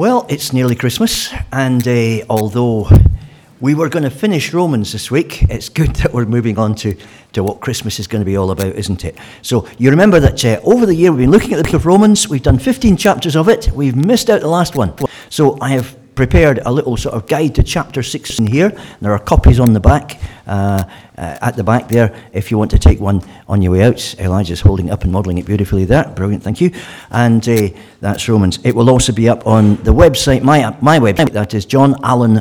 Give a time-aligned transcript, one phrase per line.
[0.00, 2.88] Well, it's nearly Christmas, and uh, although
[3.60, 6.96] we were going to finish Romans this week, it's good that we're moving on to,
[7.34, 9.18] to what Christmas is going to be all about, isn't it?
[9.42, 11.84] So you remember that uh, over the year we've been looking at the book of
[11.84, 14.94] Romans, we've done 15 chapters of it, we've missed out the last one.
[15.28, 18.72] So I have prepared a little sort of guide to chapter 16 here.
[19.02, 20.18] There are copies on the back,
[20.50, 20.84] uh,
[21.16, 24.14] at the back there, if you want to take one on your way out.
[24.18, 26.04] Elijah's holding up and modelling it beautifully there.
[26.16, 26.72] Brilliant, thank you.
[27.10, 27.68] And uh,
[28.00, 28.58] that's Romans.
[28.64, 32.40] It will also be up on the website, my, my website, that is johnallan.xyz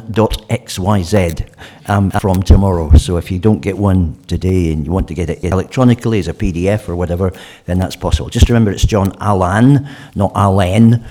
[1.89, 2.91] um, from tomorrow.
[2.97, 6.27] So if you don't get one today and you want to get it electronically as
[6.27, 7.31] a PDF or whatever,
[7.65, 8.29] then that's possible.
[8.29, 11.05] Just remember it's John Allan, not Allen.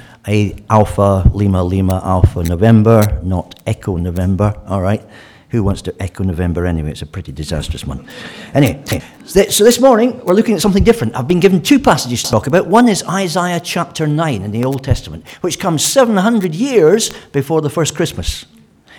[0.69, 4.55] Alpha Lima Lima Alpha November, not Echo November.
[4.67, 5.03] All right.
[5.51, 6.91] Who wants to echo November anyway?
[6.91, 8.07] It's a pretty disastrous one.
[8.53, 8.83] Anyway,
[9.27, 11.17] so this morning we're looking at something different.
[11.17, 12.67] I've been given two passages to talk about.
[12.67, 17.71] One is Isaiah chapter 9 in the Old Testament, which comes 700 years before the
[17.71, 18.45] first Christmas.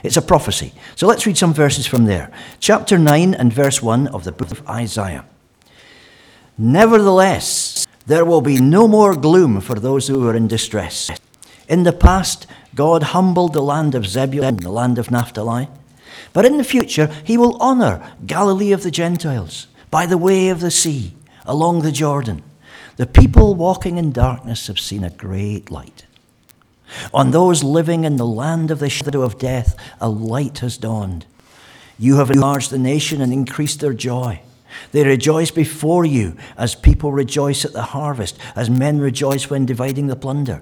[0.02, 0.74] It's a prophecy.
[0.96, 2.32] So let's read some verses from there.
[2.60, 5.26] Chapter 9 and verse 1 of the book of Isaiah.
[6.58, 11.12] Nevertheless, there will be no more gloom for those who are in distress.
[11.68, 15.68] In the past, God humbled the land of Zebulun, the land of Naphtali.
[16.34, 20.60] But in the future, he will honor Galilee of the Gentiles by the way of
[20.60, 22.44] the sea, along the Jordan.
[22.98, 26.06] The people walking in darkness have seen a great light.
[27.14, 31.26] On those living in the land of the shadow of death, a light has dawned.
[31.98, 34.42] You have enlarged the nation and increased their joy.
[34.92, 40.08] They rejoice before you as people rejoice at the harvest, as men rejoice when dividing
[40.08, 40.62] the plunder.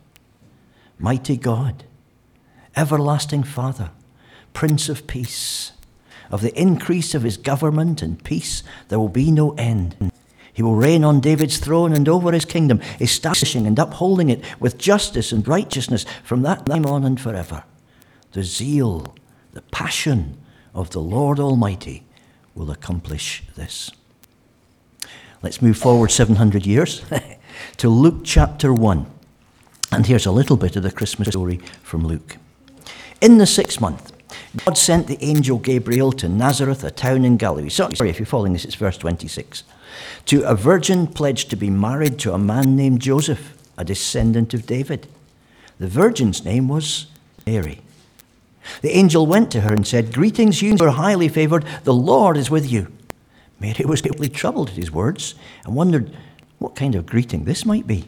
[1.01, 1.83] Mighty God,
[2.75, 3.89] everlasting Father,
[4.53, 5.71] Prince of Peace.
[6.29, 10.11] Of the increase of his government and peace, there will be no end.
[10.53, 14.77] He will reign on David's throne and over his kingdom, establishing and upholding it with
[14.77, 17.63] justice and righteousness from that time on and forever.
[18.33, 19.15] The zeal,
[19.53, 20.37] the passion
[20.75, 22.05] of the Lord Almighty
[22.53, 23.89] will accomplish this.
[25.41, 27.03] Let's move forward 700 years
[27.77, 29.10] to Luke chapter 1.
[29.91, 32.37] And here's a little bit of the Christmas story from Luke.
[33.19, 34.13] In the sixth month,
[34.65, 37.69] God sent the angel Gabriel to Nazareth, a town in Galilee.
[37.69, 39.63] Sorry if you're following this, it's verse 26.
[40.27, 44.65] To a virgin pledged to be married to a man named Joseph, a descendant of
[44.65, 45.07] David.
[45.79, 47.07] The virgin's name was
[47.45, 47.81] Mary.
[48.81, 52.37] The angel went to her and said, Greetings, you who are highly favored, the Lord
[52.37, 52.87] is with you.
[53.59, 55.35] Mary was greatly troubled at his words
[55.65, 56.15] and wondered
[56.59, 58.07] what kind of greeting this might be.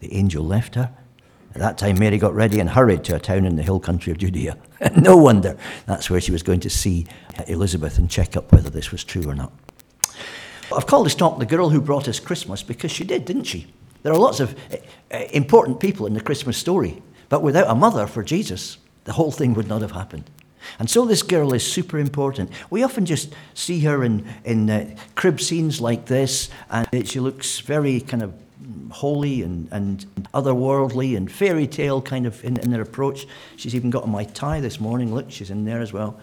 [0.00, 0.90] the angel left her.
[1.54, 4.12] At that time, Mary got ready and hurried to a town in the hill country
[4.12, 4.58] of Judea.
[4.96, 5.56] no wonder
[5.86, 7.06] that's where she was going to see
[7.46, 9.52] Elizabeth and check up whether this was true or not.
[10.74, 13.72] I've called this talk The Girl Who Brought Us Christmas because she did, didn't she?
[14.02, 18.06] There are lots of uh, important people in the Christmas story, but without a mother
[18.06, 20.30] for Jesus, the whole thing would not have happened.
[20.78, 22.50] And so this girl is super important.
[22.70, 27.60] We often just see her in, in uh, crib scenes like this, and she looks
[27.60, 28.34] very kind of
[28.90, 33.26] holy and, and otherworldly and fairy tale kind of in, in their approach.
[33.56, 35.14] She's even got my tie this morning.
[35.14, 36.18] Look, she's in there as well.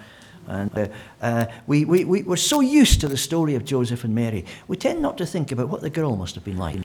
[0.47, 0.87] And uh,
[1.21, 4.75] uh, we, we, we, we're so used to the story of Joseph and Mary, we
[4.75, 6.81] tend not to think about what the girl must have been like.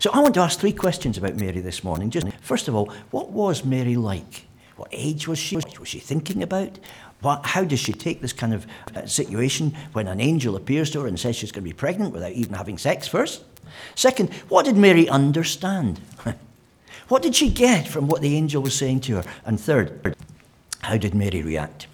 [0.00, 2.10] So I want to ask three questions about Mary this morning.
[2.10, 4.46] Just first of all, what was Mary like?
[4.76, 5.56] What age was she?
[5.56, 6.78] What was she thinking about?
[7.20, 11.00] What, how does she take this kind of uh, situation when an angel appears to
[11.00, 13.42] her and says she's going to be pregnant without even having sex first?
[13.94, 16.00] Second, what did Mary understand?
[17.08, 19.24] what did she get from what the angel was saying to her?
[19.44, 20.16] And third,
[20.80, 21.88] how did Mary react?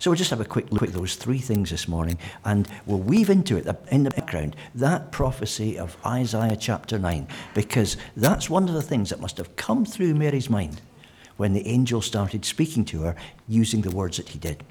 [0.00, 2.98] So we'll just have a quick look at those three things this morning, and we'll
[2.98, 8.68] weave into it in the background that prophecy of Isaiah chapter 9, because that's one
[8.68, 10.80] of the things that must have come through Mary's mind
[11.38, 13.16] when the angel started speaking to her
[13.48, 14.62] using the words that he did.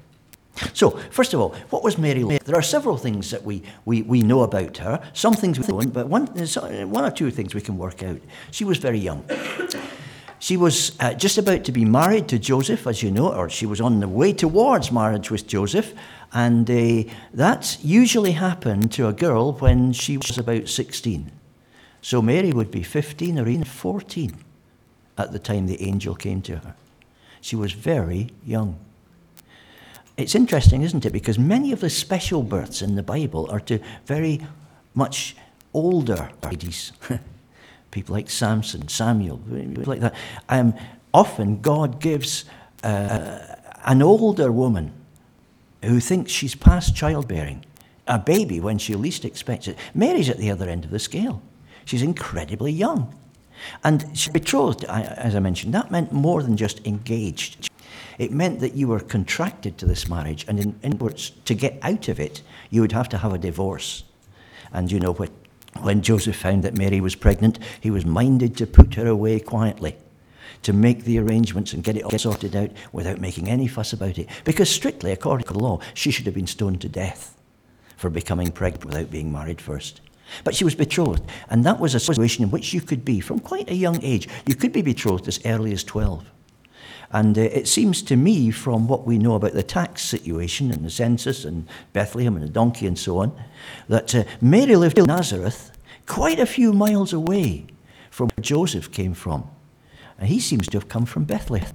[0.74, 2.44] So, first of all, what was Mary like?
[2.44, 5.00] There are several things that we, we, we know about her.
[5.12, 8.20] Some things we don't, but one, one or two things we can work out.
[8.50, 9.24] She was very young.
[10.40, 13.66] She was uh, just about to be married to Joseph, as you know, or she
[13.66, 15.94] was on the way towards marriage with Joseph.
[16.32, 21.32] And uh, that usually happened to a girl when she was about 16.
[22.02, 24.44] So Mary would be 15 or even 14
[25.18, 26.74] at the time the angel came to her.
[27.40, 28.78] She was very young.
[30.16, 31.12] It's interesting, isn't it?
[31.12, 34.40] Because many of the special births in the Bible are to very
[34.94, 35.36] much
[35.72, 36.92] older ladies.
[37.90, 40.14] people like Samson, Samuel, people like that.
[40.48, 40.74] Um,
[41.14, 42.44] often God gives
[42.82, 43.38] uh,
[43.84, 44.92] an older woman
[45.84, 47.64] who thinks she's past childbearing
[48.08, 49.76] a baby when she least expects it.
[49.94, 51.42] Mary's at the other end of the scale.
[51.84, 53.14] She's incredibly young.
[53.84, 55.74] And betrothed, as I mentioned.
[55.74, 57.70] That meant more than just engaged.
[58.18, 61.78] It meant that you were contracted to this marriage, and in, in words, to get
[61.82, 64.04] out of it, you would have to have a divorce.
[64.72, 65.30] And you know what
[65.80, 69.96] when Joseph found that Mary was pregnant, he was minded to put her away quietly,
[70.62, 74.18] to make the arrangements and get it all sorted out without making any fuss about
[74.18, 74.28] it.
[74.44, 77.36] Because, strictly according to law, she should have been stoned to death
[77.96, 80.00] for becoming pregnant without being married first.
[80.44, 83.38] But she was betrothed, and that was a situation in which you could be from
[83.38, 84.28] quite a young age.
[84.46, 86.30] You could be betrothed as early as 12.
[87.10, 90.84] And uh, it seems to me, from what we know about the tax situation and
[90.84, 93.32] the census and Bethlehem and the donkey and so on,
[93.88, 95.72] that uh, Mary lived in Nazareth,
[96.06, 97.66] quite a few miles away
[98.10, 99.48] from where Joseph came from.
[100.18, 101.74] And he seems to have come from Bethlehem.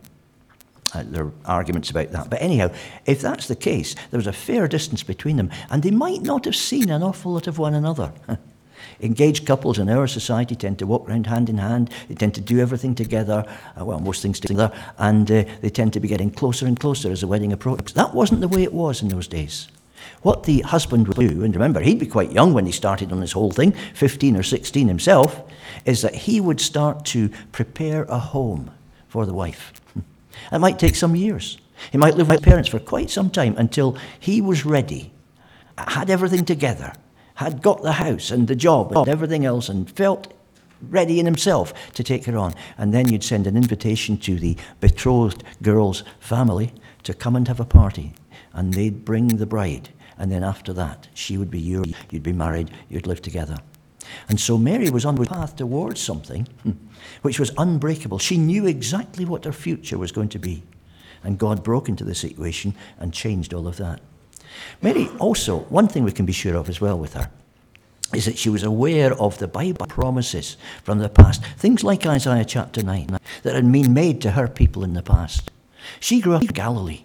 [0.94, 2.30] Uh, there are arguments about that.
[2.30, 2.70] But anyhow,
[3.06, 6.46] if that's the case, there was a fair distance between them, and they might not
[6.46, 8.12] have seen an awful lot of one another.
[9.00, 11.90] Engaged couples in our society tend to walk around hand in hand.
[12.08, 13.46] They tend to do everything together,
[13.80, 17.12] uh, well, most things together, and uh, they tend to be getting closer and closer
[17.12, 17.94] as the wedding approaches.
[17.94, 19.68] That wasn't the way it was in those days.
[20.22, 23.20] What the husband would do, and remember, he'd be quite young when he started on
[23.20, 25.42] this whole thing, 15 or 16 himself,
[25.86, 28.72] is that he would start to prepare a home
[29.08, 29.74] for the wife.
[30.52, 31.58] It might take some years.
[31.92, 35.12] He might live with my parents for quite some time until he was ready,
[35.78, 36.94] had everything together,
[37.36, 40.34] had got the house and the job and everything else and felt
[40.90, 42.54] ready in himself to take her on.
[42.78, 46.74] And then you'd send an invitation to the betrothed girl's family
[47.04, 48.14] to come and have a party.
[48.54, 49.90] And they'd bring the bride.
[50.18, 51.94] And then after that, she would be yours.
[52.12, 52.70] You'd be married.
[52.90, 53.58] You'd live together.
[54.30, 56.72] And so Mary was on the path towards something hmm,
[57.22, 58.20] which was unbreakable.
[58.20, 60.64] She knew exactly what her future was going to be.
[61.24, 64.02] And God broke into the situation and changed all of that.
[64.82, 67.30] Mary also, one thing we can be sure of as well with her,
[68.14, 72.46] is that she was aware of the Bible promises from the past, things like Isaiah
[72.46, 75.50] chapter 9, that had been made to her people in the past.
[76.00, 77.04] She grew up in Galilee.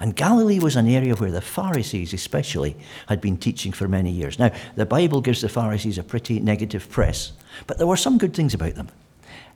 [0.00, 2.76] And Galilee was an area where the Pharisees, especially,
[3.08, 4.38] had been teaching for many years.
[4.38, 7.32] Now, the Bible gives the Pharisees a pretty negative press,
[7.66, 8.88] but there were some good things about them.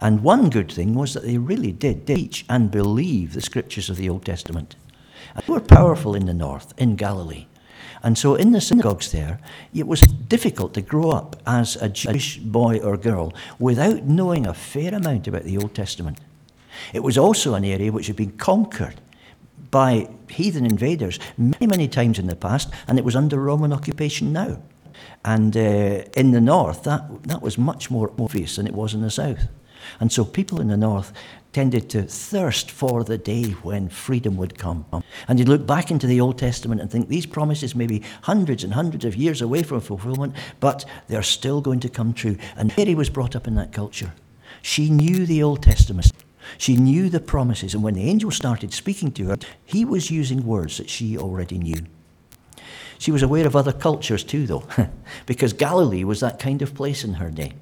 [0.00, 3.96] And one good thing was that they really did teach and believe the scriptures of
[3.96, 4.76] the Old Testament.
[5.34, 7.46] And they were powerful in the north, in Galilee.
[8.02, 9.40] And so in the synagogues there,
[9.74, 14.54] it was difficult to grow up as a Jewish boy or girl without knowing a
[14.54, 16.18] fair amount about the Old Testament.
[16.94, 18.94] It was also an area which had been conquered
[19.70, 24.32] by heathen invaders many, many times in the past, and it was under Roman occupation
[24.32, 24.60] now.
[25.24, 29.02] And uh, in the north, that, that was much more obvious than it was in
[29.02, 29.48] the south.
[29.98, 31.12] And so people in the north
[31.52, 34.84] tended to thirst for the day when freedom would come.
[35.26, 38.62] And you'd look back into the Old Testament and think these promises may be hundreds
[38.62, 42.36] and hundreds of years away from fulfillment, but they're still going to come true.
[42.56, 44.12] And Mary was brought up in that culture.
[44.62, 46.12] She knew the Old Testament.
[46.58, 50.46] She knew the promises, and when the angel started speaking to her, he was using
[50.46, 51.82] words that she already knew.
[52.98, 54.64] She was aware of other cultures too, though,
[55.26, 57.54] because Galilee was that kind of place in her day.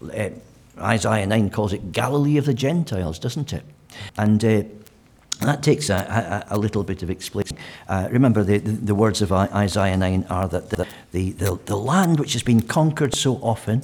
[0.00, 0.30] Uh,
[0.78, 3.64] Isaiah 9 calls it Galilee of the Gentiles, doesn't it?
[4.16, 4.62] And uh,
[5.40, 7.58] that takes a, a, a, little bit of explaining.
[7.88, 11.76] Uh, remember, the, the, the, words of Isaiah 9 are that the, the, the, the
[11.76, 13.82] land which has been conquered so often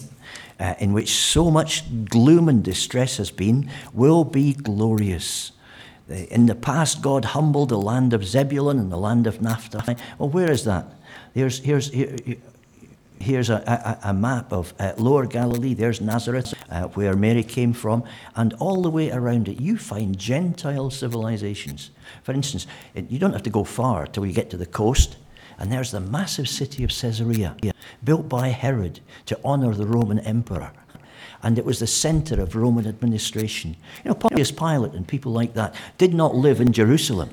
[0.58, 5.52] uh, in which so much gloom and distress has been, will be glorious.
[6.08, 9.96] In the past, God humbled the land of Zebulun and the land of Naphtali.
[10.18, 10.86] Well, where is that?
[11.32, 12.16] Here's, here's, here,
[13.18, 15.74] here's a, a, a, map of uh, Lower Galilee.
[15.74, 18.04] There's Nazareth, uh, where Mary came from.
[18.34, 21.90] And all the way around it, you find Gentile civilizations.
[22.24, 25.16] For instance, you don't have to go far till you get to the coast.
[25.58, 27.56] And there's the massive city of Caesarea,
[28.02, 30.72] built by Herod to honor the Roman emperor.
[31.42, 33.76] And it was the center of Roman administration.
[34.04, 37.30] You know, Pontius Pilate and people like that did not live in Jerusalem.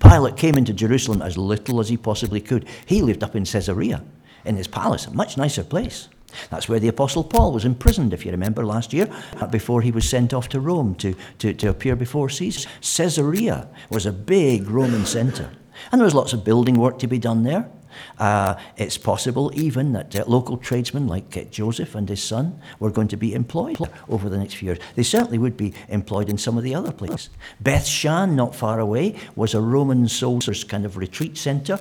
[0.00, 2.66] Pilate came into Jerusalem as little as he possibly could.
[2.86, 4.04] He lived up in Caesarea
[4.44, 6.08] in his palace, a much nicer place.
[6.50, 9.08] That's where the Apostle Paul was imprisoned, if you remember last year,
[9.50, 12.68] before he was sent off to Rome to, to, to appear before Caesar.
[12.80, 15.50] Caesarea was a big Roman center.
[15.90, 17.70] And there was lots of building work to be done there.
[18.18, 22.90] Uh, it's possible even that uh, local tradesmen like uh, Joseph and his son were
[22.90, 24.78] going to be employed over the next few years.
[24.94, 27.30] They certainly would be employed in some of the other places.
[27.60, 31.78] Beth Shan, not far away, was a Roman soldiers' kind of retreat centre.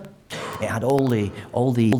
[0.61, 1.93] It had all the all the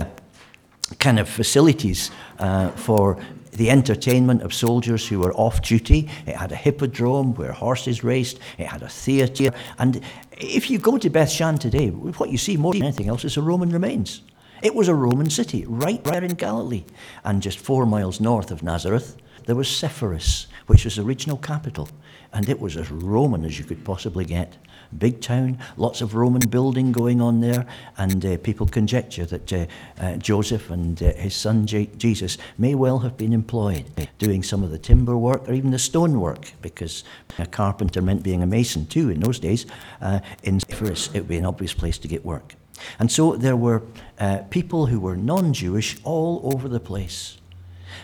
[0.99, 3.17] kind of facilities uh, for
[3.57, 6.09] the entertainment of soldiers who were off duty.
[6.27, 8.39] It had a hippodrome where horses raced.
[8.57, 9.51] It had a theatre.
[9.79, 13.35] And if you go to Bethshan today, what you see more than anything else is
[13.35, 14.21] a Roman remains.
[14.61, 16.85] It was a Roman city right there in Galilee.
[17.23, 21.89] And just four miles north of Nazareth, there was Sepphoris, which was the regional capital.
[22.33, 24.55] And it was as Roman as you could possibly get
[24.97, 27.65] big town, lots of Roman building going on there,
[27.97, 29.65] and uh, people conjecture that uh,
[29.99, 33.85] uh, Joseph and uh, his son J- Jesus may well have been employed
[34.17, 37.03] doing some of the timber work or even the stone work, because
[37.37, 39.65] a carpenter meant being a mason too in those days.
[40.01, 42.55] Uh, in Sepphoris, it would be an obvious place to get work.
[42.99, 43.81] And so there were
[44.19, 47.37] uh, people who were non Jewish all over the place.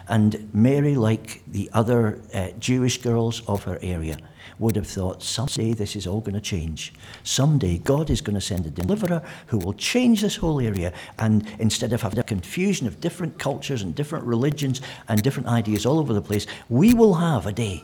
[0.07, 2.19] And Mary, like the other
[2.59, 4.17] Jewish girls of her area,
[4.63, 6.93] would have thought someday this is all going to change.
[7.23, 10.93] Someday God is going to send a deliverer who will change this whole area.
[11.19, 15.85] And instead of having a confusion of different cultures and different religions and different ideas
[15.85, 17.83] all over the place, we will have a day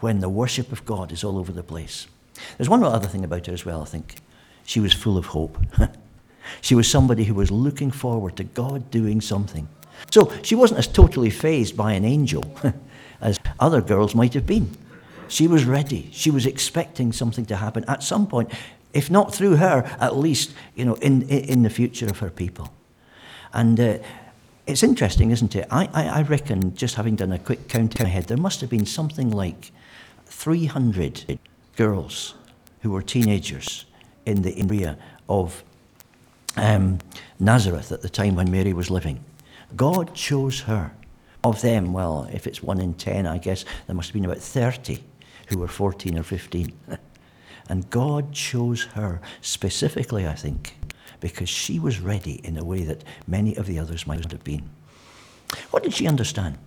[0.00, 2.06] when the worship of God is all over the place.
[2.56, 4.16] There's one other thing about her as well, I think.
[4.64, 5.58] She was full of hope.
[6.62, 9.68] she was somebody who was looking forward to God doing something.
[10.10, 12.44] So she wasn't as totally fazed by an angel
[13.20, 14.74] as other girls might have been.
[15.34, 16.10] She was ready.
[16.12, 18.52] She was expecting something to happen at some point,
[18.92, 22.72] if not through her, at least you know, in, in the future of her people.
[23.52, 23.98] And uh,
[24.68, 25.66] it's interesting, isn't it?
[25.72, 28.60] I, I, I reckon, just having done a quick count in my head, there must
[28.60, 29.72] have been something like
[30.26, 31.40] 300
[31.74, 32.36] girls
[32.82, 33.86] who were teenagers
[34.26, 34.96] in the area
[35.28, 35.64] of
[36.56, 37.00] um,
[37.40, 39.18] Nazareth at the time when Mary was living.
[39.74, 40.92] God chose her.
[41.42, 44.38] Of them, well, if it's one in ten, I guess there must have been about
[44.38, 45.02] 30
[45.48, 46.72] who were 14 or 15.
[47.68, 50.76] and God chose her specifically, I think,
[51.20, 54.44] because she was ready in a way that many of the others might not have
[54.44, 54.68] been.
[55.70, 56.58] What did she understand?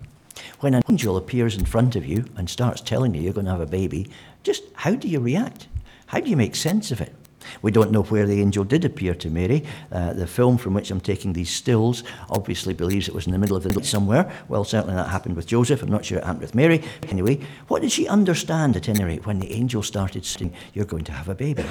[0.60, 3.52] When an angel appears in front of you and starts telling you you're going to
[3.52, 4.10] have a baby,
[4.44, 5.68] just how do you react?
[6.08, 7.14] How do you make sense of it?
[7.62, 9.64] We don't know where the angel did appear to Mary.
[9.92, 13.38] Uh, the film from which I'm taking these stills obviously believes it was in the
[13.38, 14.32] middle of the night somewhere.
[14.48, 15.82] Well, certainly that happened with Joseph.
[15.82, 16.84] I'm not sure it happened with Mary.
[17.10, 21.06] Anyway, what did she understand at any rate when the angel started saying, You're going
[21.06, 21.66] to have a baby?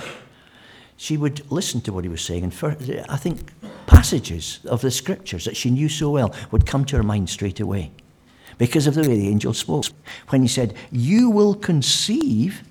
[0.97, 2.71] She would listen to what he was saying, and for,
[3.09, 3.53] I think
[3.87, 7.61] passages of the scriptures that she knew so well would come to her mind straight
[7.61, 7.93] away
[8.59, 9.87] because of the way the angel spoke.
[10.29, 12.63] When he said, You will conceive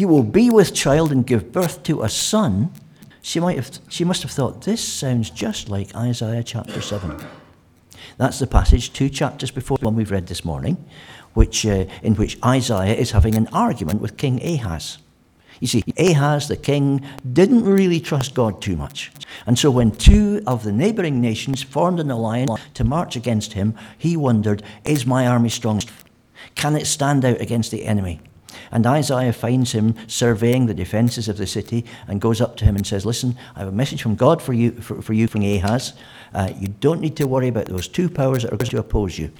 [0.00, 2.72] you will be with child and give birth to a son.
[3.20, 7.22] She, might have, she must have thought, this sounds just like Isaiah chapter 7.
[8.16, 10.82] That's the passage two chapters before the one we've read this morning,
[11.34, 14.98] which, uh, in which Isaiah is having an argument with King Ahaz.
[15.60, 19.12] You see, Ahaz, the king, didn't really trust God too much.
[19.46, 23.74] And so when two of the neighboring nations formed an alliance to march against him,
[23.98, 25.82] he wondered, Is my army strong?
[26.54, 28.22] Can it stand out against the enemy?
[28.72, 32.76] And Isaiah finds him surveying the defenses of the city and goes up to him
[32.76, 35.42] and says, Listen, I have a message from God for you, for, for you from
[35.42, 35.94] Ahaz.
[36.32, 39.18] Uh, you don't need to worry about those two powers that are going to oppose
[39.18, 39.32] you.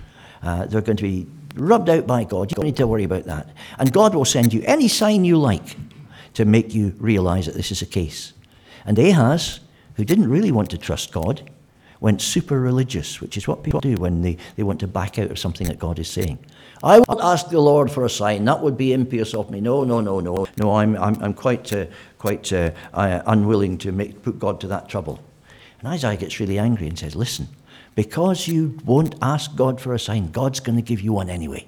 [0.43, 2.51] Uh, they're going to be rubbed out by God.
[2.51, 3.49] You don't need to worry about that.
[3.79, 5.77] And God will send you any sign you like
[6.35, 8.33] to make you realize that this is the case.
[8.85, 9.61] And Ahaz,
[9.95, 11.49] who didn't really want to trust God,
[12.01, 15.31] went super religious, which is what people do when they, they want to back out
[15.31, 16.39] of something that God is saying.
[16.83, 18.47] I won't ask the Lord for a sign.
[18.47, 19.61] That would be impious of me.
[19.61, 20.47] No, no, no, no.
[20.57, 21.87] No, I'm, I'm, I'm quite, uh,
[22.19, 25.21] quite uh, uh, unwilling to make, put God to that trouble.
[25.81, 27.49] And Isaiah gets really angry and says, Listen,
[27.95, 31.67] because you won't ask God for a sign, God's going to give you one anyway.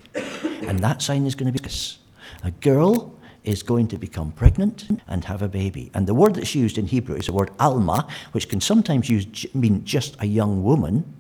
[0.67, 1.99] And that sign is going to be this.
[2.45, 3.15] A girl
[3.45, 5.91] is going to become pregnant and have a baby.
[5.95, 9.53] And the word that's used in Hebrew is the word alma, which can sometimes use,
[9.55, 11.13] mean just a young woman.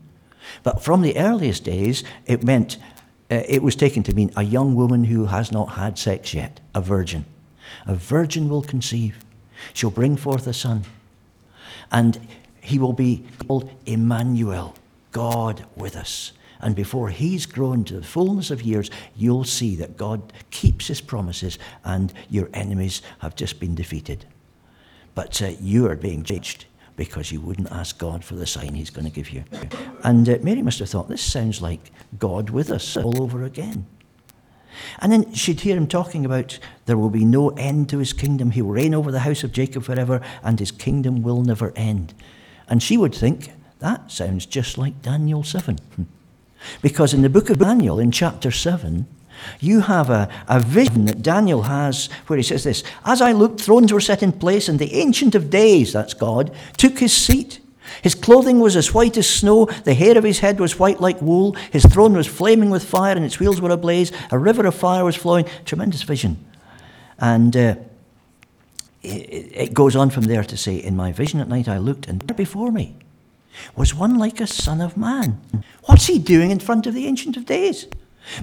[0.63, 2.77] But from the earliest days, it meant,
[3.33, 6.61] uh, it was taken to mean a young woman who has not had sex yet,
[6.75, 7.25] a virgin.
[7.87, 9.25] A virgin will conceive.
[9.73, 10.85] She'll bring forth a son.
[11.91, 12.29] And
[12.61, 14.75] he will be called Emmanuel,
[15.12, 16.33] God with us.
[16.61, 21.01] And before he's grown to the fullness of years, you'll see that God keeps his
[21.01, 24.27] promises and your enemies have just been defeated.
[25.15, 28.91] But uh, you are being judged because you wouldn't ask God for the sign he's
[28.91, 29.45] going to give you.
[30.03, 33.87] And uh, Mary must have thought, this sounds like God with us all over again.
[35.01, 38.51] And then she'd hear him talking about there will be no end to his kingdom.
[38.51, 42.15] He will reign over the house of Jacob forever, and his kingdom will never end.
[42.69, 45.79] And she would think, that sounds just like Daniel 7.
[46.81, 49.09] Because in the book of Daniel, in chapter 7,
[49.61, 53.61] you have a, a vision that Daniel has where he says this As I looked,
[53.61, 57.61] thrones were set in place, and the Ancient of Days, that's God, took his seat.
[58.03, 61.21] His clothing was as white as snow, the hair of his head was white like
[61.21, 64.13] wool, his throne was flaming with fire, and its wheels were ablaze.
[64.31, 65.47] A river of fire was flowing.
[65.65, 66.45] Tremendous vision.
[67.19, 67.75] And uh,
[69.03, 72.07] it, it goes on from there to say, In my vision at night I looked,
[72.07, 72.97] and there before me
[73.77, 75.41] was one like a son of man.
[75.85, 77.87] What's he doing in front of the Ancient of Days?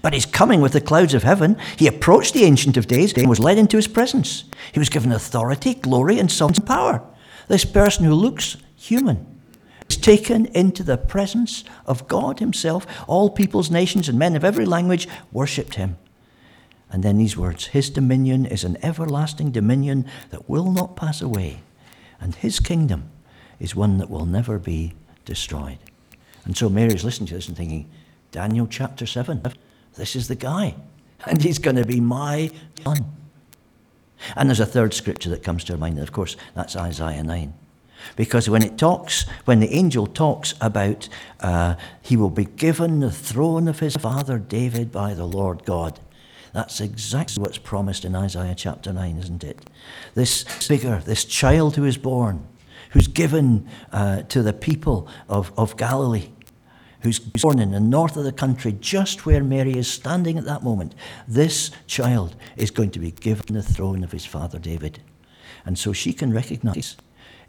[0.02, 1.58] But he's coming with the clouds of heaven.
[1.78, 4.44] He approached the Ancient of Days and was led into his presence.
[4.72, 7.02] He was given authority, glory, and some power.
[7.48, 9.26] This person who looks human
[9.90, 12.86] is taken into the presence of God Himself.
[13.08, 15.98] All peoples, nations, and men of every language worshipped Him.
[16.92, 21.62] And then these words His dominion is an everlasting dominion that will not pass away,
[22.22, 23.10] and His kingdom
[23.60, 24.94] is one that will never be
[25.26, 25.80] destroyed.
[26.46, 27.90] And so Mary's listening to this and thinking,
[28.32, 29.42] Daniel chapter 7,
[29.96, 30.76] this is the guy.
[31.26, 32.52] And he's going to be my
[32.84, 33.06] son.
[34.36, 37.24] And there's a third scripture that comes to our mind, and of course, that's Isaiah
[37.24, 37.54] 9.
[38.16, 41.10] Because when it talks, when the angel talks about
[41.42, 46.00] uh, he will be given the throne of his father David by the Lord God,
[46.54, 49.70] that's exactly what's promised in Isaiah chapter 9, isn't it?
[50.16, 52.48] This figure, this child who is born,
[52.92, 56.30] who's given uh, to the people of, of Galilee,
[57.02, 60.64] who's born in the north of the country, just where Mary is standing at that
[60.64, 60.96] moment.
[61.28, 65.02] This child is going to be given the throne of his father David.
[65.66, 66.98] And so she can recognize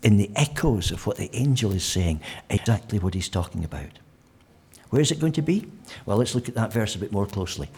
[0.02, 3.98] in the echoes of what the angel is saying exactly what he's talking about.
[4.90, 5.70] Where is it going to be?
[6.04, 7.70] Well, let's look at that verse a bit more closely.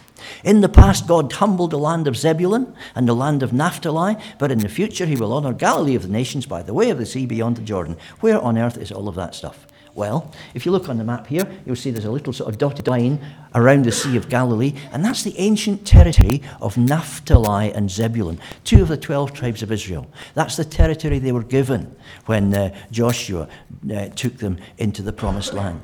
[0.44, 4.50] In the past, God humbled the land of Zebulun and the land of Naphtali, but
[4.50, 7.04] in the future, he will honor Galilee of the nations by the way of the
[7.04, 7.98] sea beyond the Jordan.
[8.20, 9.66] Where on earth is all of that stuff?
[9.94, 12.56] Well, if you look on the map here, you'll see there's a little sort of
[12.56, 13.20] dotted line
[13.54, 18.80] around the Sea of Galilee, and that's the ancient territory of Naphtali and Zebulun, two
[18.80, 20.10] of the 12 tribes of Israel.
[20.34, 23.48] That's the territory they were given when uh, Joshua
[23.94, 25.82] uh, took them into the promised land.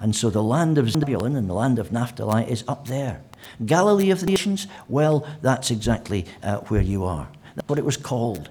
[0.00, 3.22] And so the land of Zebulun and the land of Naphtali is up there.
[3.64, 7.28] Galilee of the nations, well, that's exactly uh, where you are.
[7.54, 8.50] That's what it was called.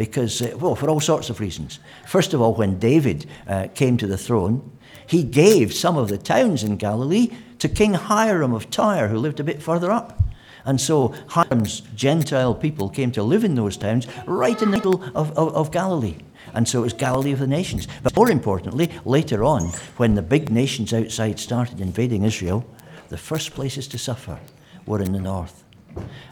[0.00, 1.78] Because, uh, well, for all sorts of reasons.
[2.06, 4.62] First of all, when David uh, came to the throne,
[5.06, 9.40] he gave some of the towns in Galilee to King Hiram of Tyre, who lived
[9.40, 10.22] a bit further up.
[10.64, 15.04] And so Hiram's Gentile people came to live in those towns right in the middle
[15.14, 16.16] of, of, of Galilee.
[16.54, 17.86] And so it was Galilee of the nations.
[18.02, 19.64] But more importantly, later on,
[19.98, 22.64] when the big nations outside started invading Israel,
[23.10, 24.40] the first places to suffer
[24.86, 25.62] were in the north.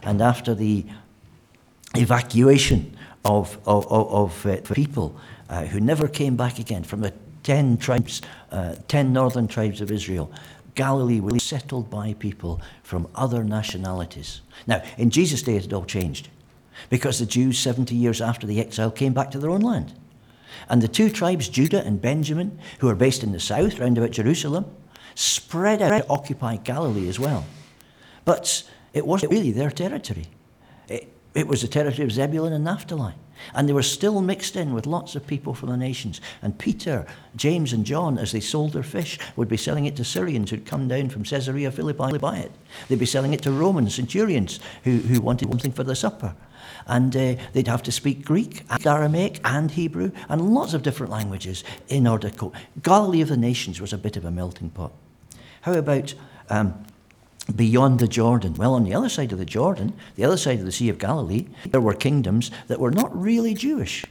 [0.05, 0.87] And after the
[1.95, 2.97] evacuation
[3.29, 5.15] of, of, of, of uh, people
[5.51, 7.13] uh, who never came back again from the
[7.43, 10.33] 10 tribes, uh, 10 northern tribes of Israel,
[10.75, 14.41] Galilee was settled by people from other nationalities.
[14.67, 16.29] Now, in Jesus' day, it had all changed
[16.89, 19.93] because the Jews, 70 years after the exile, came back to their own land.
[20.69, 24.13] And the two tribes, Judah and Benjamin, who are based in the south, round about
[24.13, 24.67] Jerusalem,
[25.15, 27.45] spread out to occupy Galilee as well.
[28.25, 28.63] But
[28.95, 30.29] it wasn't really their territory.
[31.35, 33.15] It, was the territory of Zebulun and Naphtali.
[33.55, 36.21] And they were still mixed in with lots of people from the nations.
[36.43, 40.05] And Peter, James, and John, as they sold their fish, would be selling it to
[40.05, 42.53] Syrians who'd come down from Caesarea Philippi to buy it.
[42.89, 46.35] They'd be selling it to Roman centurions who, who wanted something for their supper
[46.89, 51.13] and uh, they'd have to speak Greek and Aramaic and Hebrew and lots of different
[51.13, 52.57] languages in order to cope.
[52.83, 54.93] Galilee of the nations was a bit of a melting pot.
[55.61, 56.15] How about
[56.49, 56.85] um,
[57.55, 58.55] beyond the Jordan?
[58.55, 60.99] Well, on the other side of the Jordan, the other side of the Sea of
[60.99, 64.05] Galilee, there were kingdoms that were not really Jewish.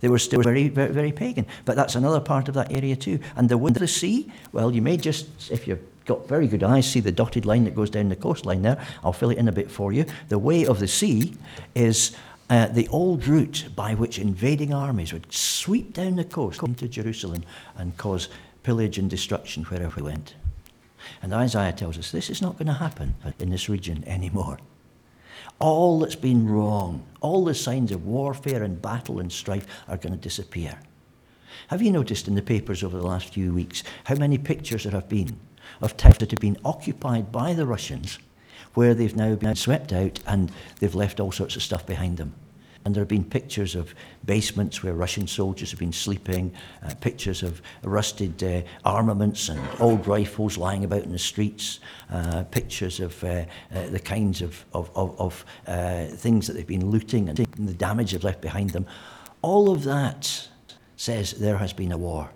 [0.00, 1.46] They were still very, very, very pagan.
[1.64, 3.18] But that's another part of that area too.
[3.34, 6.62] And the wind of the sea, well, you may just, if you've got very good
[6.62, 8.84] eyes, see the dotted line that goes down the coastline there.
[9.02, 10.04] I'll fill it in a bit for you.
[10.28, 11.34] The way of the sea
[11.74, 12.16] is
[12.48, 17.42] uh, the old route by which invading armies would sweep down the coast into Jerusalem
[17.76, 18.28] and cause
[18.62, 20.34] pillage and destruction wherever they went.
[21.22, 24.58] And Isaiah tells us this is not going to happen in this region anymore.
[25.58, 30.12] All that's been wrong, all the signs of warfare and battle and strife are going
[30.12, 30.78] to disappear.
[31.68, 34.92] Have you noticed in the papers over the last few weeks how many pictures there
[34.92, 35.38] have been
[35.80, 38.18] of towns that have been occupied by the Russians
[38.74, 42.34] where they've now been swept out and they've left all sorts of stuff behind them?
[42.86, 46.52] And there have been pictures of basements where Russian soldiers have been sleeping,
[46.84, 51.80] uh, pictures of rusted uh, armaments and old rifles lying about in the streets,
[52.12, 53.44] uh, pictures of uh,
[53.74, 57.74] uh, the kinds of, of, of, of uh, things that they've been looting and the
[57.74, 58.86] damage they've left behind them.
[59.42, 60.46] All of that
[60.94, 62.30] says there has been a war.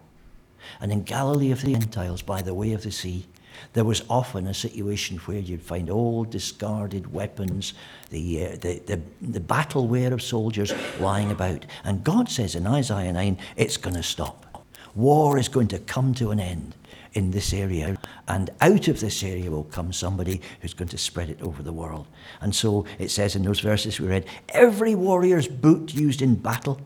[0.81, 3.25] And in Galilee of the Gentiles, by the way of the sea,
[3.73, 7.75] there was often a situation where you'd find old discarded weapons,
[8.11, 11.67] the, uh, the, the, the battleware of soldiers lying about.
[11.85, 14.67] And God says in Isaiah 9, it's going to stop.
[14.95, 16.75] War is going to come to an end
[17.13, 21.29] in this area, and out of this area will come somebody who's going to spread
[21.29, 22.07] it over the world.
[22.41, 26.81] And so it says in those verses we read every warrior's boot used in battle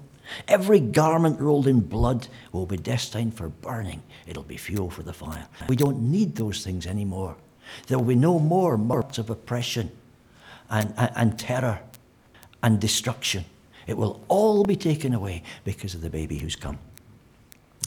[0.49, 4.03] Every garment rolled in blood will be destined for burning.
[4.27, 5.47] It'll be fuel for the fire.
[5.69, 7.37] We don't need those things anymore.
[7.87, 9.91] There will be no more marks of oppression
[10.71, 11.81] and, and, and terror
[12.63, 13.45] and destruction.
[13.87, 16.79] It will all be taken away because of the baby who's come.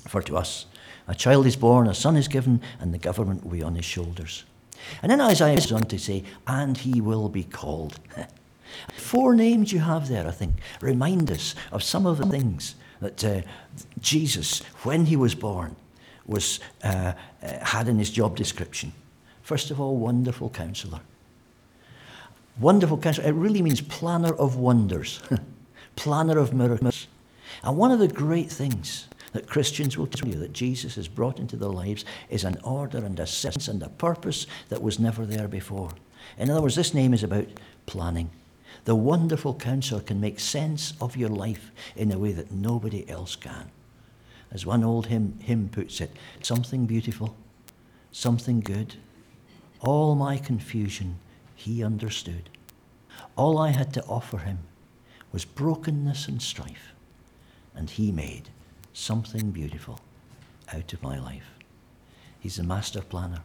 [0.08, 0.68] For to us,
[1.08, 3.86] a child is born, a son is given, and the government will be on his
[3.86, 4.44] shoulders.
[5.02, 8.00] And then Isaiah goes on to say, and he will be called.
[8.94, 13.24] Four names you have there, I think, remind us of some of the things that
[13.24, 13.42] uh,
[14.00, 15.76] Jesus, when he was born,
[16.26, 18.92] was, uh, uh, had in his job description.
[19.42, 21.00] First of all, wonderful counselor.
[22.60, 25.22] Wonderful counselor, it really means planner of wonders,
[25.96, 27.08] planner of miracles.
[27.64, 31.40] And one of the great things that Christians will tell you that Jesus has brought
[31.40, 35.26] into their lives is an order and a sense and a purpose that was never
[35.26, 35.92] there before.
[36.38, 37.48] In other words, this name is about
[37.86, 38.30] planning.
[38.88, 43.36] The wonderful counselor can make sense of your life in a way that nobody else
[43.36, 43.70] can.
[44.50, 47.36] As one old hymn, hymn puts it, something beautiful,
[48.14, 48.96] something good.
[49.82, 51.20] All my confusion
[51.54, 52.50] he understood.
[53.36, 54.60] All I had to offer him
[55.34, 56.94] was brokenness and strife,
[57.76, 58.48] and he made
[58.94, 60.00] something beautiful
[60.74, 61.50] out of my life.
[62.40, 63.42] He's the master planner.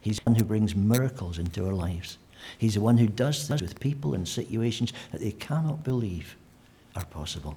[0.00, 2.18] He's the one who brings miracles into our lives.
[2.58, 6.36] He's the one who does things with people and situations that they cannot believe
[6.94, 7.54] are possible.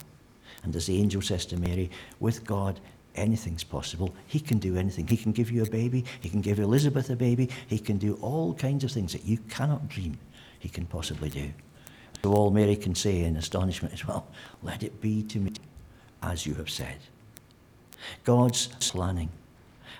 [0.63, 1.89] And as the angel says to Mary,
[2.19, 2.79] with God,
[3.15, 4.13] anything's possible.
[4.27, 5.07] He can do anything.
[5.07, 6.05] He can give you a baby.
[6.21, 7.49] He can give Elizabeth a baby.
[7.67, 10.17] He can do all kinds of things that you cannot dream
[10.59, 11.51] he can possibly do.
[12.23, 14.27] So all Mary can say in astonishment is, well,
[14.61, 15.53] let it be to me
[16.21, 16.97] as you have said.
[18.23, 19.29] God's planning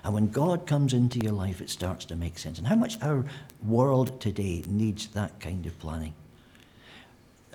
[0.02, 2.58] and when God comes into your life, it starts to make sense.
[2.58, 3.24] And how much our
[3.62, 6.14] world today needs that kind of planning.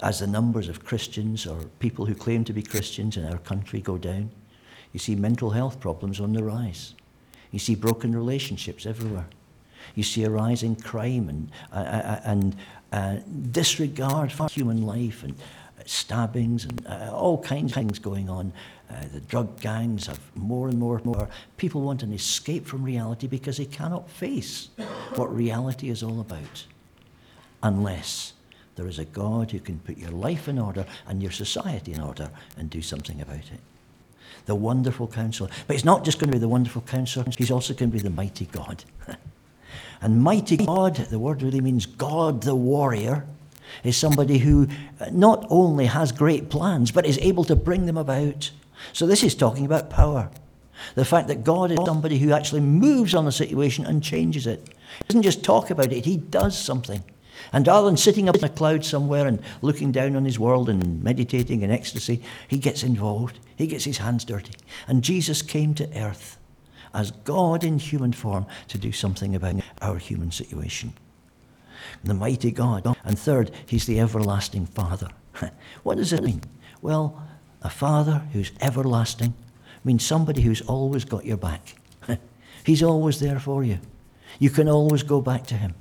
[0.01, 3.79] As the numbers of Christians or people who claim to be Christians in our country
[3.79, 4.29] go down,
[4.91, 6.93] you see mental health problems on the rise.
[7.51, 9.27] You see broken relationships everywhere.
[9.95, 12.55] You see a rise in crime and, uh, uh, and
[12.91, 13.17] uh,
[13.51, 15.36] disregard for human life and
[15.86, 18.52] stabbings and uh, all kinds of things going on.
[18.89, 21.28] Uh, the drug gangs have more and more and more.
[21.58, 24.69] People want an escape from reality because they cannot face
[25.15, 26.65] what reality is all about
[27.63, 28.34] unless
[28.76, 32.02] there is a God who can put your life in order and your society in
[32.02, 33.60] order and do something about it.
[34.45, 35.50] The wonderful counselor.
[35.65, 38.04] But he's not just going to be the wonderful counselor, he's also going to be
[38.04, 38.84] the mighty God.
[40.02, 43.26] and mighty God, the word really means God the warrior
[43.84, 44.67] is somebody who
[44.99, 48.51] uh, not only has great plans, but is able to bring them about.
[48.93, 50.30] So this is talking about power.
[50.95, 54.67] The fact that God is somebody who actually moves on a situation and changes it.
[54.99, 57.04] He doesn't just talk about it, he does something.
[57.51, 60.69] And rather than sitting up in a cloud somewhere and looking down on his world
[60.69, 63.39] and meditating in ecstasy, he gets involved.
[63.56, 64.54] He gets his hands dirty.
[64.88, 66.38] And Jesus came to earth
[66.93, 70.93] as God in human form to do something about our human situation
[72.04, 72.95] the mighty God.
[73.04, 75.10] And third, he's the everlasting Father.
[75.84, 76.41] what does it mean?
[76.82, 77.21] Well,
[77.62, 79.34] a Father who's everlasting
[79.84, 81.76] means somebody who's always got your back.
[82.65, 83.80] he's always there for you.
[84.39, 85.76] You can always go back to him.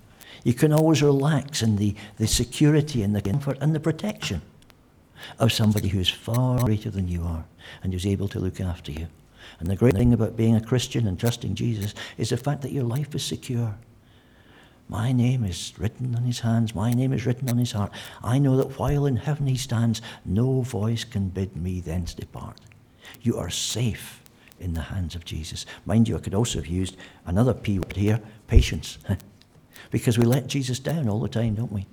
[0.45, 4.43] You can always relax in the, the security and the comfort and the protection
[5.39, 7.45] of somebody who is far greater than you are
[7.83, 9.09] and who's able to look after you.
[9.59, 12.73] And the great thing about being a Christian and trusting Jesus is the fact that
[12.73, 13.75] your life is secure.
[14.89, 17.91] My name is written on his hands, my name is written on his heart.
[18.23, 22.61] I know that while in heaven he stands, no voice can bid me thence depart.
[23.23, 24.23] You are safe
[24.61, 25.65] in the hands of Jesus.
[25.87, 28.99] Mind you, I could also have used another P word here patience.
[29.91, 31.87] because we let Jesus down all the time, don't we?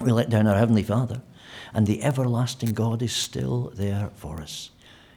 [0.00, 1.20] We let down our Heavenly Father,
[1.74, 4.70] and the everlasting God is still there for us.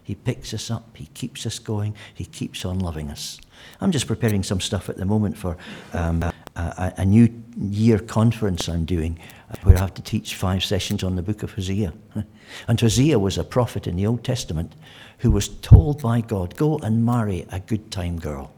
[0.04, 3.40] He picks us up, He keeps us going, He keeps on loving us.
[3.80, 5.56] I'm just preparing some stuff at the moment for
[5.94, 9.18] um, a, a, new year conference I'm doing
[9.50, 11.94] uh, where I have to teach five sessions on the book of Hosea.
[12.68, 14.76] And Hosea was a prophet in the Old Testament
[15.20, 18.54] who was told by God, Go and marry a good time girl.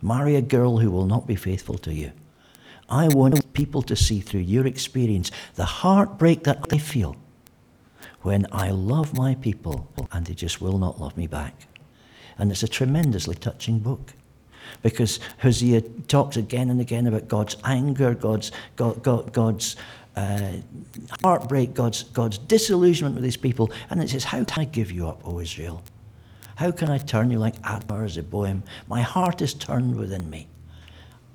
[0.00, 2.12] Marry a girl who will not be faithful to you.
[2.88, 7.16] I want people to see through your experience the heartbreak that I feel
[8.20, 11.66] when I love my people and they just will not love me back.
[12.38, 14.14] And it's a tremendously touching book
[14.82, 19.76] because Hosea talks again and again about God's anger, God's, God, God, God's
[20.16, 20.52] uh,
[21.22, 23.70] heartbreak, God's, God's disillusionment with his people.
[23.90, 25.82] And it says, How can I give you up, O Israel?
[26.56, 28.62] How can I turn you like Admah Zeboim?
[28.88, 30.48] My heart is turned within me.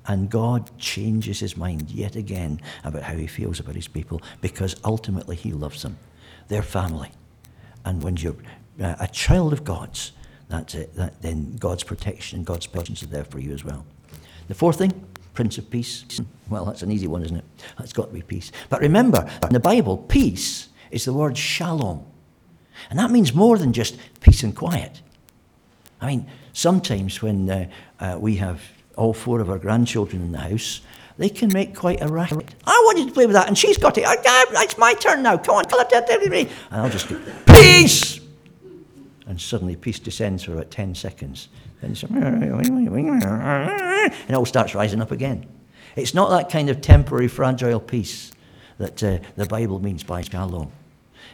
[0.06, 4.74] And God changes his mind yet again about how he feels about his people because
[4.82, 5.98] ultimately he loves them
[6.48, 7.10] their family.
[7.84, 8.36] And when you're
[8.80, 10.12] uh, a child of God's,
[10.48, 10.94] that's it.
[10.96, 13.84] That, then God's protection and God's presence are there for you as well.
[14.48, 16.04] The fourth thing, Prince of Peace.
[16.48, 17.44] Well, that's an easy one, isn't it?
[17.78, 18.50] That's got to be peace.
[18.70, 22.04] But remember, in the Bible, peace is the word shalom.
[22.90, 25.02] And that means more than just peace and quiet.
[26.00, 27.68] I mean, sometimes when uh,
[28.00, 28.62] uh, we have
[28.96, 30.80] all four of our grandchildren in the house,
[31.18, 32.54] they can make quite a racket.
[32.64, 34.04] I wanted to play with that, and she's got it.
[34.06, 35.36] I, I, it's my turn now.
[35.36, 35.64] Come on.
[36.70, 38.20] And I'll just go, peace!
[39.28, 41.48] And suddenly peace descends for about 10 seconds.
[41.82, 41.92] Then
[44.28, 45.46] it all starts rising up again.
[45.96, 48.32] It's not that kind of temporary, fragile peace
[48.78, 50.72] that uh, the Bible means by shalom.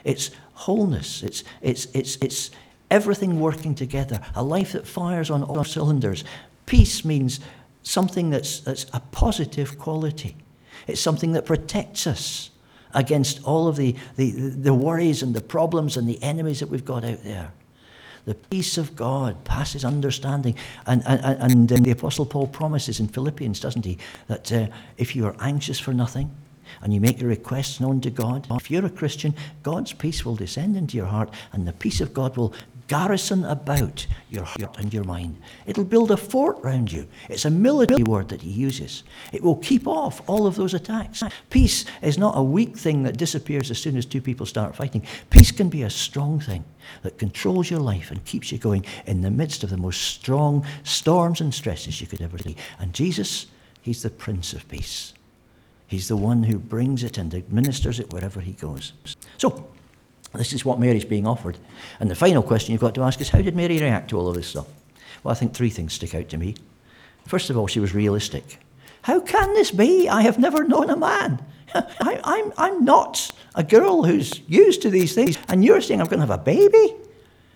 [0.03, 1.23] It's wholeness.
[1.23, 2.51] It's, it's, it's, it's
[2.91, 6.25] everything working together, a life that fires on all cylinders.
[6.67, 7.39] Peace means
[7.83, 10.37] something that's, that's a positive quality.
[10.89, 12.51] It's something that protects us
[12.93, 16.85] against all of the, the, the worries and the problems and the enemies that we've
[16.85, 17.53] got out there.
[18.25, 20.57] The peace of God passes understanding.
[20.87, 25.27] And, and, and the Apostle Paul promises in Philippians, doesn't he, that uh, if you
[25.27, 26.31] are anxious for nothing,
[26.83, 30.35] and you make your requests known to God, if you're a Christian, God's peace will
[30.35, 32.55] descend into your heart, and the peace of God will
[32.87, 35.41] garrison about your heart and your mind.
[35.67, 37.07] It'll build a fort round you.
[37.29, 39.05] It's a military word that he uses.
[39.33, 41.23] It will keep off all of those attacks.
[41.51, 45.07] Peace is not a weak thing that disappears as soon as two people start fighting.
[45.31, 46.65] Peace can be a strong thing
[47.03, 50.67] that controls your life and keeps you going in the midst of the most strong
[50.83, 52.57] storms and stresses you could ever see.
[52.79, 53.47] And Jesus,
[53.81, 55.15] he's the Prince of Peace.
[55.87, 58.95] He's the one who brings it and administers it wherever he goes.
[59.39, 59.69] So,
[60.39, 61.59] this is what Mary's being offered.
[62.01, 64.29] And the final question you've got to ask is how did Mary react to all
[64.29, 64.67] of this stuff?
[65.23, 66.55] Well, I think three things stick out to me.
[67.27, 68.59] First of all, she was realistic.
[69.03, 70.09] How can this be?
[70.09, 71.45] I have never known a man.
[71.75, 76.07] I, I'm, I'm not a girl who's used to these things, and you're saying I'm
[76.07, 76.95] going to have a baby?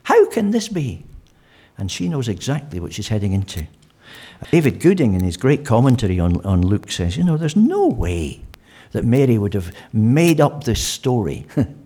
[0.05, 1.05] How can this be?
[1.77, 3.67] And she knows exactly what she's heading into.
[4.51, 8.43] David Gooding, in his great commentary on, on Luke, says, You know, there's no way
[8.93, 11.47] that Mary would have made up this story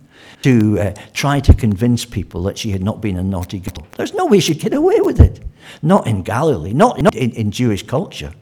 [0.43, 3.87] to uh, try to convince people that she had not been a naughty girl.
[3.97, 5.41] There's no way she'd get away with it.
[5.83, 8.33] Not in Galilee, not, not in, in Jewish culture.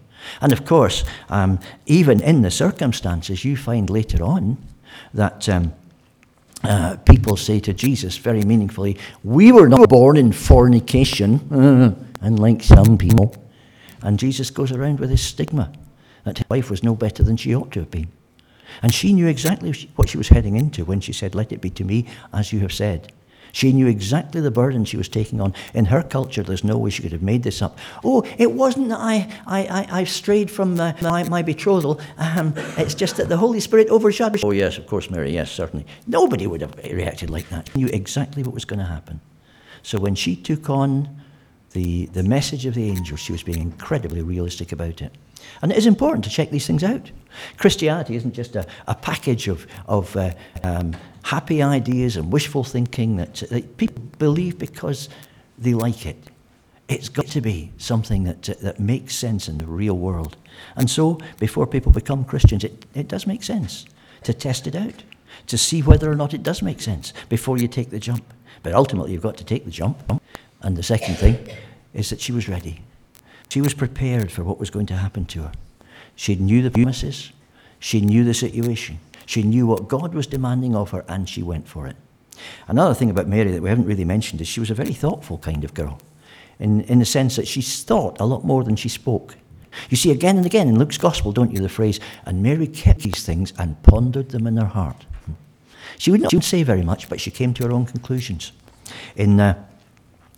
[0.41, 4.59] And of course, um, even in the circumstances, you find later on
[5.15, 5.73] that um,
[6.63, 12.99] uh, people say to Jesus very meaningfully, We were not born in fornication, unlike some
[12.99, 13.35] people.
[14.03, 15.73] And Jesus goes around with this stigma
[16.25, 18.09] that his wife was no better than she ought to have been.
[18.83, 21.71] And she knew exactly what she was heading into when she said, Let it be
[21.71, 23.13] to me as you have said.
[23.53, 25.55] She knew exactly the burden she was taking on.
[25.75, 27.79] In her culture, there's no way she could have made this up.
[28.05, 32.01] Oh, it wasn't that I, I, I, I strayed from uh, my, my betrothal.
[32.19, 34.45] Um, it's just that the Holy Spirit overshadowed.
[34.45, 35.87] Oh, yes, of course, Mary, yes, certainly.
[36.07, 37.71] Nobody would have reacted like that.
[37.73, 39.21] She knew exactly what was going to happen.
[39.83, 41.20] So when she took on
[41.73, 45.15] the, the message of the angel, she was being incredibly realistic about it.
[45.63, 47.11] And it is important to check these things out.
[47.57, 53.17] Christianity isn't just a, a package of, of uh, um, happy ideas and wishful thinking
[53.17, 55.09] that, that, people believe because
[55.59, 56.17] they like it.
[56.89, 60.37] It's got to be something that, that makes sense in the real world.
[60.75, 63.87] And so, before people become Christians, it, it does make sense
[64.25, 65.05] to test it out.
[65.47, 68.25] to see whether or not it does make sense before you take the jump.
[68.63, 70.21] But ultimately, you've got to take the jump.
[70.63, 71.47] And the second thing
[71.95, 72.83] is that she was ready.
[73.49, 75.53] She was prepared for what was going to happen to her.
[76.15, 77.33] She knew the promises,
[77.79, 81.67] she knew the situation, she knew what God was demanding of her, and she went
[81.67, 81.97] for it.
[82.69, 85.39] Another thing about Mary that we haven't really mentioned is she was a very thoughtful
[85.39, 85.99] kind of girl,
[86.59, 89.37] in, in the sense that she thought a lot more than she spoke.
[89.89, 93.01] You see, again and again in Luke's Gospel, don't you, the phrase, and Mary kept
[93.01, 95.07] these things and pondered them in her heart.
[95.99, 98.53] She would not say very much, but she came to her own conclusions.
[99.17, 99.65] In uh,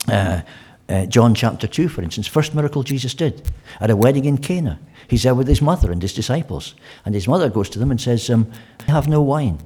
[0.08, 0.42] uh,
[0.88, 3.48] uh, John chapter 2, for instance, first miracle Jesus did
[3.80, 4.78] at a wedding in Cana.
[5.08, 6.74] He's there with his mother and his disciples.
[7.04, 8.50] And his mother goes to them and says, um,
[8.86, 9.58] I have no wine.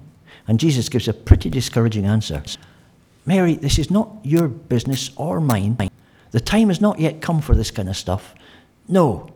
[0.47, 2.43] And Jesus gives a pretty discouraging answer
[3.25, 5.77] Mary, this is not your business or mine.
[6.31, 8.37] The time has not yet come for this kind of stuff.
[8.87, 9.29] No.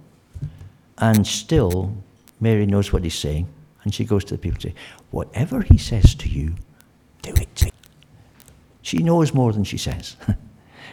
[0.98, 1.92] And still,
[2.38, 3.48] Mary knows what he's saying.
[3.82, 4.72] And she goes to the people and says,
[5.10, 6.54] Whatever he says to you,
[7.22, 7.72] do it.
[8.82, 10.16] She knows more than she says.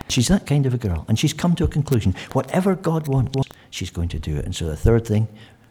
[0.10, 1.06] she's that kind of a girl.
[1.08, 2.16] And she's come to a conclusion.
[2.34, 4.46] Whatever God wants, she's going to do it.
[4.46, 5.28] And so the third thing,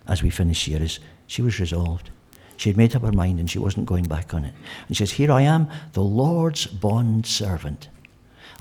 [0.06, 2.10] as we finish here, is she was resolved.
[2.56, 4.54] She had made up her mind and she wasn't going back on it.
[4.88, 7.88] And she says, Here I am, the Lord's bond servant.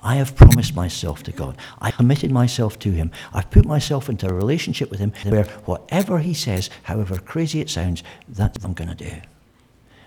[0.04, 1.58] I have promised myself to God.
[1.80, 3.12] I committed myself to Him.
[3.34, 7.70] I've put myself into a relationship with Him where whatever He says, however crazy it
[7.70, 9.22] sounds, that's what I'm going to do.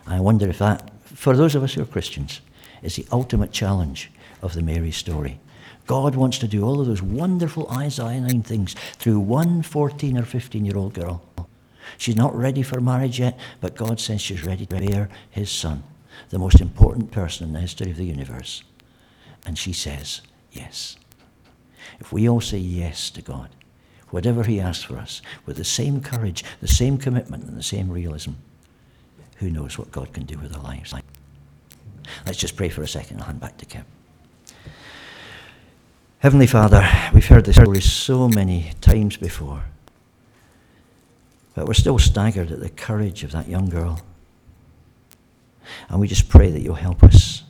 [0.07, 2.41] I wonder if that, for those of us who are Christians,
[2.83, 5.41] is the ultimate challenge of the Mary story.
[5.89, 10.23] God wants to do all of those wonderful Isaiah 9 things through one 14 or
[10.23, 11.23] 15 year old girl.
[11.97, 15.83] She's not ready for marriage yet, but God says she's ready to bear his son,
[16.29, 18.63] the most important person in the history of the universe.
[19.47, 20.21] And she says,
[20.53, 20.99] yes.
[21.99, 23.49] If we all say yes to God,
[24.11, 27.91] whatever he asks for us, with the same courage, the same commitment, and the same
[27.91, 28.33] realism,
[29.37, 30.93] who knows what God can do with our lives.
[32.27, 33.21] Let's just pray for a second.
[33.21, 33.87] I'll hand back to Kim.
[36.21, 39.63] Heavenly Father, we've heard this story so many times before,
[41.55, 44.01] but we're still staggered at the courage of that young girl.
[45.89, 47.45] And we just pray that you'll help us,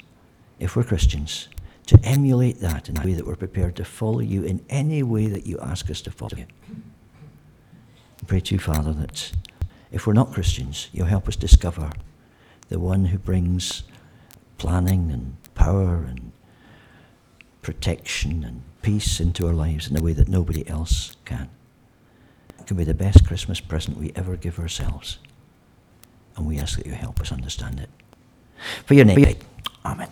[0.59, 1.49] if we're Christians,
[1.87, 5.29] to emulate that in a way that we're prepared to follow you in any way
[5.29, 6.47] that you ask us to follow you.
[6.71, 9.33] I pray too, Father, that
[9.91, 11.91] if we're not Christians, you'll help us discover
[12.69, 13.85] the one who brings
[14.59, 16.33] planning and power and
[17.63, 21.51] protection and peace into our lives in a way that nobody else can.
[22.59, 25.19] It can be the best Christmas present we ever give ourselves.
[26.37, 27.91] And we ask that you help us understand it.
[28.85, 29.37] For your name,
[29.85, 30.09] Amen.